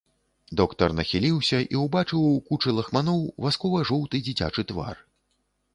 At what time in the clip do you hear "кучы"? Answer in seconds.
2.49-2.69